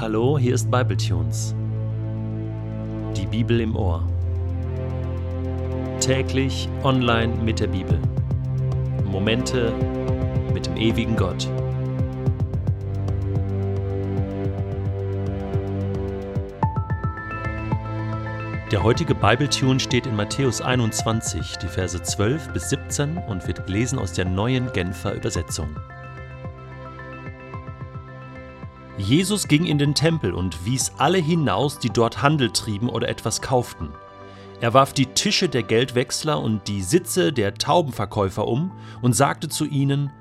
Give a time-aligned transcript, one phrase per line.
[0.00, 1.54] Hallo, hier ist Bibletunes.
[3.14, 4.02] Die Bibel im Ohr.
[6.00, 8.00] Täglich online mit der Bibel.
[9.04, 9.74] Momente
[10.54, 11.46] mit dem ewigen Gott.
[18.72, 23.98] Der heutige Bibletune steht in Matthäus 21, die Verse 12 bis 17 und wird gelesen
[23.98, 25.76] aus der neuen Genfer Übersetzung.
[29.10, 33.42] Jesus ging in den Tempel und wies alle hinaus, die dort Handel trieben oder etwas
[33.42, 33.88] kauften.
[34.60, 38.70] Er warf die Tische der Geldwechsler und die Sitze der Taubenverkäufer um
[39.02, 40.12] und sagte zu ihnen,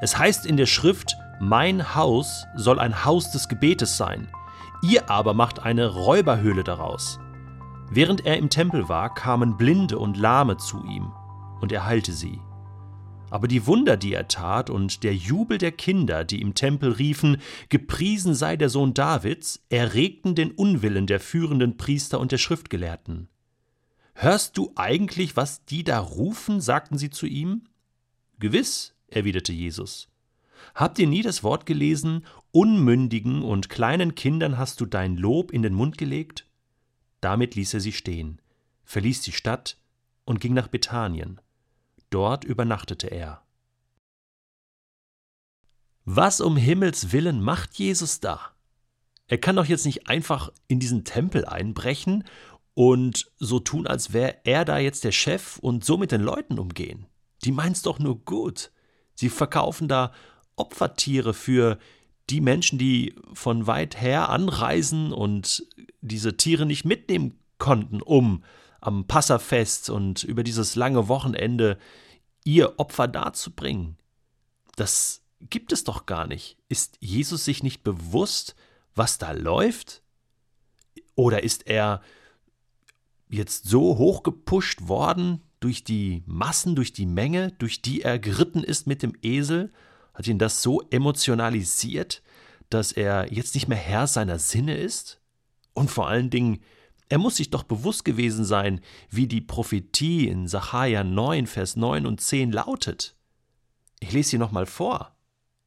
[0.00, 4.28] es heißt in der Schrift, mein Haus soll ein Haus des Gebetes sein,
[4.80, 7.18] ihr aber macht eine Räuberhöhle daraus.
[7.90, 11.10] Während er im Tempel war, kamen Blinde und Lahme zu ihm,
[11.60, 12.40] und er heilte sie.
[13.30, 17.38] Aber die Wunder, die er tat, und der Jubel der Kinder, die im Tempel riefen,
[17.68, 23.28] Gepriesen sei der Sohn Davids, erregten den Unwillen der führenden Priester und der Schriftgelehrten.
[24.14, 26.60] Hörst du eigentlich, was die da rufen?
[26.60, 27.64] sagten sie zu ihm.
[28.38, 30.08] Gewiss, erwiderte Jesus.
[30.74, 35.62] Habt ihr nie das Wort gelesen, Unmündigen und kleinen Kindern hast du dein Lob in
[35.62, 36.46] den Mund gelegt?
[37.20, 38.40] Damit ließ er sie stehen,
[38.84, 39.76] verließ die Stadt
[40.24, 41.40] und ging nach Bethanien.
[42.10, 43.42] Dort übernachtete er.
[46.04, 48.52] Was um Himmels willen macht Jesus da?
[49.26, 52.24] Er kann doch jetzt nicht einfach in diesen Tempel einbrechen
[52.74, 56.58] und so tun, als wäre er da jetzt der Chef und so mit den Leuten
[56.58, 57.06] umgehen.
[57.44, 58.70] Die meinen's doch nur gut.
[59.14, 60.12] Sie verkaufen da
[60.54, 61.78] Opfertiere für
[62.30, 65.66] die Menschen, die von weit her anreisen und
[66.00, 68.44] diese Tiere nicht mitnehmen konnten, um
[68.86, 71.78] am Passafest und über dieses lange Wochenende
[72.44, 73.96] ihr Opfer darzubringen.
[74.76, 76.56] Das gibt es doch gar nicht.
[76.68, 78.54] Ist Jesus sich nicht bewusst,
[78.94, 80.02] was da läuft?
[81.16, 82.00] Oder ist er
[83.28, 88.86] jetzt so hochgepusht worden durch die Massen, durch die Menge, durch die er geritten ist
[88.86, 89.72] mit dem Esel?
[90.14, 92.22] Hat ihn das so emotionalisiert,
[92.70, 95.20] dass er jetzt nicht mehr Herr seiner Sinne ist?
[95.74, 96.60] Und vor allen Dingen,
[97.08, 98.80] er muss sich doch bewusst gewesen sein,
[99.10, 103.16] wie die Prophetie in Sacharja 9, Vers 9 und 10 lautet.
[104.00, 105.16] Ich lese sie nochmal vor.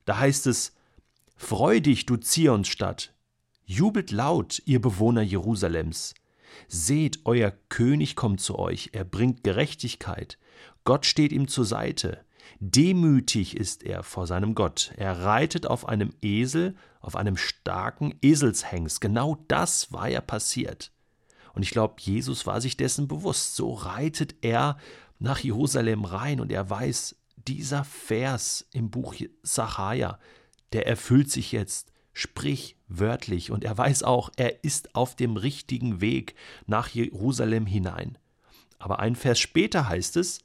[0.05, 0.73] Da heißt es:
[1.35, 3.13] Freu dich, du Zionsstadt,
[3.65, 6.13] jubelt laut, ihr Bewohner Jerusalems.
[6.67, 10.37] Seht, euer König kommt zu euch, er bringt Gerechtigkeit,
[10.83, 12.25] Gott steht ihm zur Seite.
[12.59, 14.91] Demütig ist er vor seinem Gott.
[14.97, 18.99] Er reitet auf einem Esel, auf einem starken Eselshengst.
[18.99, 20.91] Genau das war ja passiert.
[21.53, 23.55] Und ich glaube, Jesus war sich dessen bewusst.
[23.55, 24.77] So reitet er
[25.19, 27.15] nach Jerusalem rein und er weiß,
[27.47, 30.19] dieser Vers im Buch Sacharja,
[30.73, 36.35] der erfüllt sich jetzt sprichwörtlich und er weiß auch, er ist auf dem richtigen Weg
[36.67, 38.17] nach Jerusalem hinein.
[38.77, 40.39] Aber ein Vers später heißt es,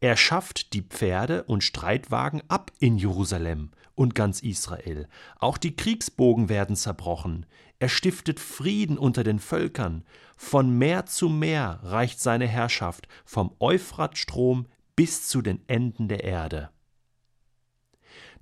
[0.00, 5.06] er schafft die Pferde und Streitwagen ab in Jerusalem und ganz Israel.
[5.38, 7.44] Auch die Kriegsbogen werden zerbrochen.
[7.78, 10.04] Er stiftet Frieden unter den Völkern.
[10.38, 14.66] Von Meer zu Meer reicht seine Herrschaft, vom Euphratstrom
[14.96, 16.70] bis zu den Enden der Erde.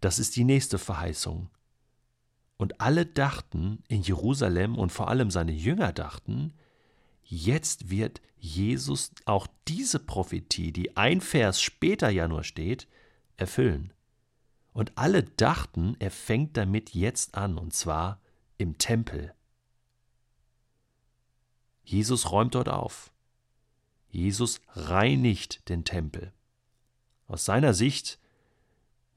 [0.01, 1.51] Das ist die nächste Verheißung.
[2.57, 6.55] Und alle dachten in Jerusalem und vor allem seine Jünger dachten,
[7.31, 12.89] Jetzt wird Jesus auch diese Prophetie, die ein Vers später ja nur steht,
[13.37, 13.93] erfüllen.
[14.73, 18.23] Und alle dachten, er fängt damit jetzt an, und zwar
[18.57, 19.35] im Tempel.
[21.85, 23.13] Jesus räumt dort auf.
[24.09, 26.33] Jesus reinigt den Tempel.
[27.27, 28.19] Aus seiner Sicht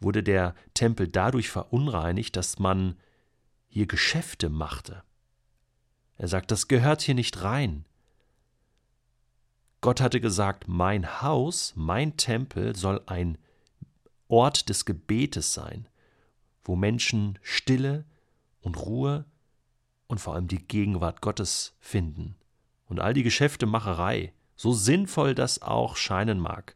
[0.01, 2.97] wurde der Tempel dadurch verunreinigt, dass man
[3.69, 5.01] hier Geschäfte machte.
[6.17, 7.85] Er sagt, das gehört hier nicht rein.
[9.81, 13.39] Gott hatte gesagt, mein Haus, mein Tempel soll ein
[14.27, 15.87] Ort des Gebetes sein,
[16.63, 18.05] wo Menschen Stille
[18.61, 19.25] und Ruhe
[20.07, 22.35] und vor allem die Gegenwart Gottes finden.
[22.85, 26.75] Und all die Geschäftemacherei, so sinnvoll das auch scheinen mag,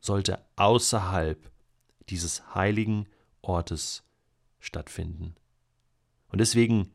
[0.00, 1.50] sollte außerhalb
[2.10, 3.08] dieses heiligen
[3.42, 4.04] Ortes
[4.60, 5.34] stattfinden.
[6.28, 6.92] Und deswegen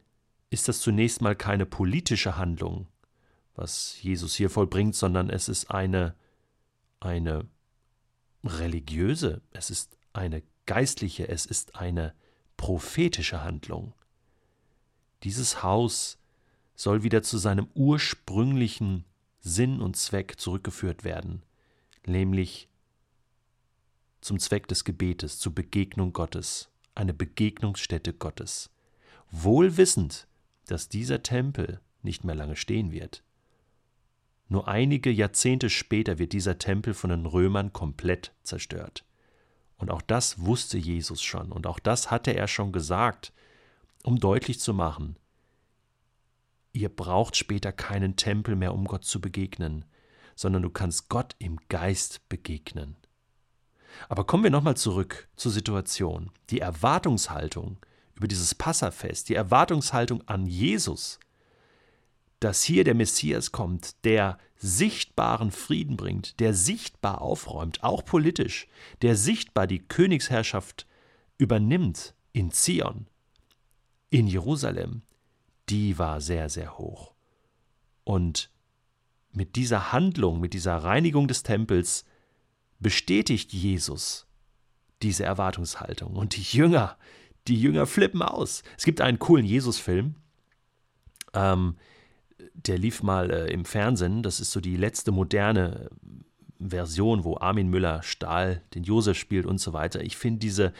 [0.50, 2.88] ist das zunächst mal keine politische Handlung,
[3.60, 6.16] was Jesus hier vollbringt, sondern es ist eine,
[7.02, 7.46] eine
[8.44, 12.14] religiöse, es ist eine geistliche, es ist eine
[12.56, 13.94] prophetische Handlung.
[15.24, 16.18] Dieses Haus
[16.76, 19.04] soll wieder zu seinem ursprünglichen
[19.42, 21.44] Sinn und Zweck zurückgeführt werden,
[22.06, 22.70] nämlich
[24.22, 28.70] zum Zweck des Gebetes, zur Begegnung Gottes, eine Begegnungsstätte Gottes.
[29.32, 30.28] Wohl wissend,
[30.68, 33.24] dass dieser Tempel nicht mehr lange stehen wird.
[34.50, 39.06] Nur einige Jahrzehnte später wird dieser Tempel von den Römern komplett zerstört.
[39.78, 43.32] Und auch das wusste Jesus schon und auch das hatte er schon gesagt,
[44.04, 45.18] um deutlich zu machen,
[46.74, 49.86] ihr braucht später keinen Tempel mehr, um Gott zu begegnen,
[50.36, 52.96] sondern du kannst Gott im Geist begegnen.
[54.08, 56.32] Aber kommen wir nochmal zurück zur Situation.
[56.50, 57.78] Die Erwartungshaltung
[58.16, 61.20] über dieses Passafest, die Erwartungshaltung an Jesus,
[62.40, 68.68] dass hier der Messias kommt, der sichtbaren Frieden bringt, der sichtbar aufräumt, auch politisch,
[69.02, 70.86] der sichtbar die Königsherrschaft
[71.38, 73.08] übernimmt in Zion,
[74.10, 75.02] in Jerusalem,
[75.70, 77.14] die war sehr, sehr hoch.
[78.04, 78.50] Und
[79.32, 82.06] mit dieser Handlung, mit dieser Reinigung des Tempels
[82.80, 84.26] bestätigt Jesus
[85.02, 86.16] diese Erwartungshaltung.
[86.16, 86.98] Und die Jünger,
[87.48, 88.64] die Jünger flippen aus.
[88.78, 90.16] Es gibt einen coolen Jesus-Film,
[91.34, 91.78] ähm,
[92.54, 94.24] der lief mal äh, im Fernsehen.
[94.24, 95.90] Das ist so die letzte moderne
[96.60, 100.02] Version, wo Armin Müller-Stahl den Josef spielt und so weiter.
[100.02, 100.74] Ich finde diese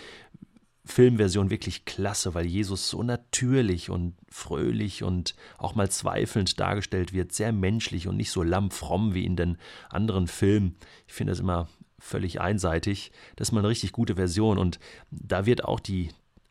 [0.86, 7.32] Filmversion wirklich klasse, weil Jesus so natürlich und fröhlich und auch mal zweifelnd dargestellt wird,
[7.32, 9.58] sehr menschlich und nicht so lammfromm wie in den
[9.90, 10.76] anderen Filmen.
[11.08, 11.70] Ich finde das immer
[12.00, 13.12] völlig einseitig.
[13.36, 14.80] Das ist mal eine richtig gute Version und
[15.12, 16.10] da wird auch die,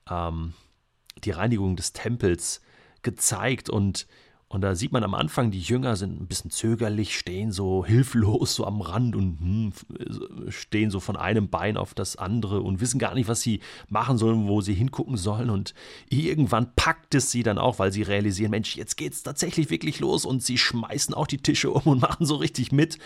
[0.08, 0.54] ähm,
[1.24, 2.62] die Reinigung des Tempels
[3.02, 4.06] gezeigt und
[4.50, 8.54] und da sieht man am Anfang, die Jünger sind ein bisschen zögerlich, stehen so hilflos
[8.54, 9.72] so am Rand und hm,
[10.48, 14.16] stehen so von einem Bein auf das andere und wissen gar nicht, was sie machen
[14.16, 15.50] sollen, wo sie hingucken sollen.
[15.50, 15.74] Und
[16.08, 20.24] irgendwann packt es sie dann auch, weil sie realisieren, Mensch, jetzt geht's tatsächlich wirklich los
[20.24, 22.98] und sie schmeißen auch die Tische um und machen so richtig mit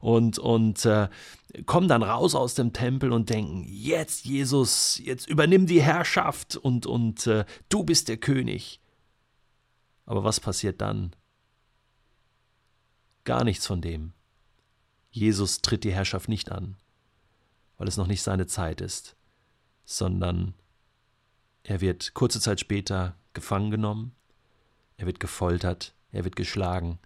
[0.00, 1.08] und, und äh,
[1.66, 6.86] kommen dann raus aus dem Tempel und denken, jetzt Jesus, jetzt übernimm die Herrschaft und,
[6.86, 8.79] und äh, du bist der König.
[10.10, 11.14] Aber was passiert dann?
[13.22, 14.12] Gar nichts von dem.
[15.12, 16.76] Jesus tritt die Herrschaft nicht an,
[17.78, 19.14] weil es noch nicht seine Zeit ist,
[19.84, 20.54] sondern
[21.62, 24.16] er wird kurze Zeit später gefangen genommen,
[24.96, 26.98] er wird gefoltert, er wird geschlagen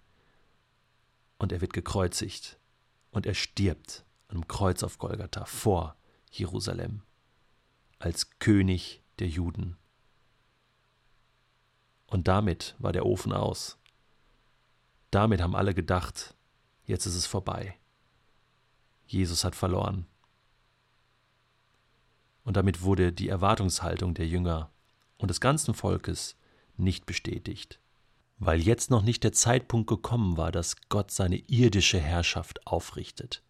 [1.37, 2.57] und er wird gekreuzigt
[3.11, 5.95] und er stirbt am Kreuz auf Golgatha vor
[6.31, 7.03] Jerusalem
[7.99, 9.77] als König der Juden.
[12.07, 13.77] Und damit war der Ofen aus.
[15.11, 16.35] Damit haben alle gedacht,
[16.85, 17.77] jetzt ist es vorbei.
[19.07, 20.05] Jesus hat verloren.
[22.43, 24.71] Und damit wurde die Erwartungshaltung der Jünger
[25.17, 26.35] und des ganzen Volkes
[26.77, 27.79] nicht bestätigt,
[28.37, 33.41] weil jetzt noch nicht der Zeitpunkt gekommen war, dass Gott seine irdische Herrschaft aufrichtet.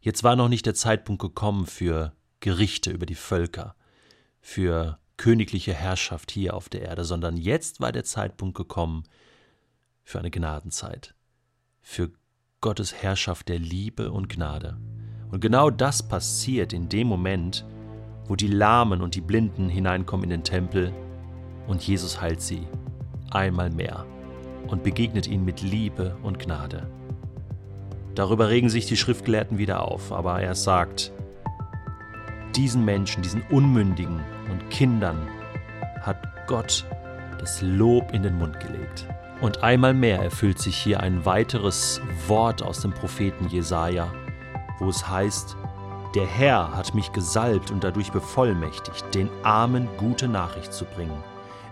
[0.00, 3.74] Jetzt war noch nicht der Zeitpunkt gekommen für Gerichte über die Völker,
[4.40, 9.04] für königliche Herrschaft hier auf der Erde, sondern jetzt war der Zeitpunkt gekommen
[10.02, 11.14] für eine Gnadenzeit,
[11.82, 12.10] für
[12.62, 14.78] Gottes Herrschaft der Liebe und Gnade.
[15.30, 17.66] Und genau das passiert in dem Moment,
[18.28, 20.90] wo die Lahmen und die Blinden hineinkommen in den Tempel
[21.66, 22.66] und Jesus heilt sie
[23.30, 24.06] einmal mehr
[24.68, 26.90] und begegnet ihnen mit Liebe und Gnade.
[28.14, 31.12] Darüber regen sich die Schriftgelehrten wieder auf, aber er sagt,
[32.56, 34.20] diesen Menschen, diesen Unmündigen
[34.50, 35.28] und Kindern
[36.02, 36.84] hat Gott
[37.38, 39.06] das Lob in den Mund gelegt.
[39.40, 44.12] Und einmal mehr erfüllt sich hier ein weiteres Wort aus dem Propheten Jesaja,
[44.78, 45.56] wo es heißt:
[46.14, 51.22] Der Herr hat mich gesalbt und dadurch bevollmächtigt, den Armen gute Nachricht zu bringen.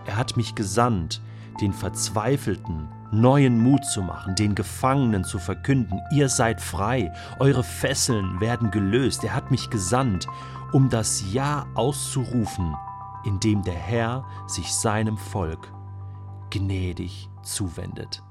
[0.05, 1.21] Er hat mich gesandt,
[1.61, 8.39] den Verzweifelten neuen Mut zu machen, den Gefangenen zu verkünden, ihr seid frei, eure Fesseln
[8.39, 9.23] werden gelöst.
[9.23, 10.27] Er hat mich gesandt,
[10.71, 12.75] um das Ja auszurufen,
[13.25, 15.71] in dem der Herr sich seinem Volk
[16.49, 18.23] gnädig zuwendet.